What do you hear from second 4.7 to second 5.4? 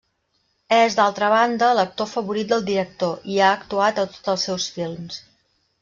films.